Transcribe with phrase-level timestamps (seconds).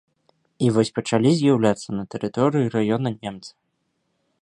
[0.67, 3.51] І вось пачалі з'яўляцца на тэрыторыі раёна немцы.